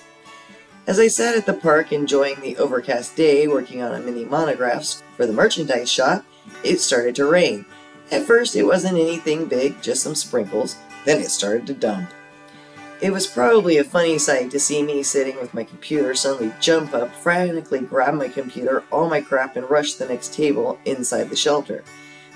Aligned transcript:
As 0.88 1.00
I 1.00 1.08
sat 1.08 1.36
at 1.36 1.48
the 1.48 1.54
park 1.54 1.92
enjoying 1.92 2.40
the 2.42 2.58
overcast 2.58 3.16
day 3.16 3.48
working 3.48 3.82
on 3.82 3.96
a 3.96 4.00
mini 4.00 4.24
monographs 4.24 5.02
for 5.18 5.26
the 5.26 5.34
merchandise 5.34 5.92
shop, 5.92 6.24
it 6.64 6.80
started 6.80 7.16
to 7.16 7.26
rain. 7.26 7.66
At 8.12 8.26
first, 8.28 8.56
it 8.56 8.64
wasn't 8.64 9.00
anything 9.00 9.48
big, 9.48 9.82
just 9.82 10.04
some 10.04 10.14
sprinkles, 10.14 10.76
then 11.04 11.20
it 11.22 11.32
started 11.32 11.66
to 11.68 11.74
dump. 11.74 12.12
It 13.02 13.12
was 13.12 13.26
probably 13.26 13.78
a 13.78 13.84
funny 13.84 14.20
sight 14.20 14.52
to 14.52 14.60
see 14.60 14.84
me 14.84 15.02
sitting 15.02 15.38
with 15.38 15.56
my 15.56 15.64
computer 15.64 16.14
suddenly 16.14 16.54
jump 16.62 16.94
up, 16.94 17.12
frantically 17.16 17.80
grab 17.80 18.14
my 18.14 18.28
computer, 18.28 18.84
all 18.92 19.10
my 19.10 19.22
crap, 19.22 19.56
and 19.56 19.68
rush 19.68 19.94
to 19.94 20.00
the 20.00 20.14
next 20.14 20.36
table 20.36 20.78
inside 20.86 21.32
the 21.32 21.36
shelter. 21.36 21.84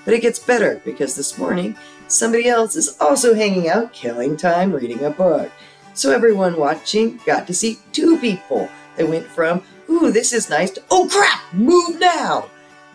But 0.06 0.16
it 0.16 0.24
gets 0.24 0.40
better 0.40 0.82
because 0.84 1.16
this 1.16 1.38
morning, 1.38 1.78
somebody 2.08 2.48
else 2.48 2.76
is 2.76 2.98
also 3.00 3.36
hanging 3.36 3.70
out, 3.70 3.94
killing 3.94 4.36
time 4.36 4.74
reading 4.74 5.04
a 5.04 5.12
book. 5.12 5.52
So 6.00 6.12
everyone 6.12 6.56
watching 6.56 7.20
got 7.26 7.46
to 7.48 7.54
see 7.54 7.78
two 7.92 8.18
people 8.20 8.70
They 8.96 9.04
went 9.04 9.26
from, 9.26 9.64
ooh, 9.90 10.14
this 10.14 10.32
is 10.32 10.50
nice, 10.50 10.72
to, 10.72 10.84
oh 10.90 11.10
crap, 11.12 11.54
move 11.54 12.00
now! 12.00 12.50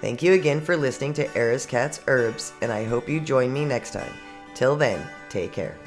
Thank 0.02 0.22
you 0.22 0.34
again 0.34 0.60
for 0.60 0.76
listening 0.76 1.14
to 1.14 1.38
Eris 1.38 1.66
Cats 1.66 2.02
Herbs, 2.08 2.52
and 2.62 2.70
I 2.72 2.84
hope 2.84 3.08
you 3.08 3.22
join 3.22 3.54
me 3.54 3.64
next 3.64 3.94
time. 3.94 4.12
Till 4.54 4.76
then, 4.76 5.02
take 5.30 5.54
care. 5.54 5.78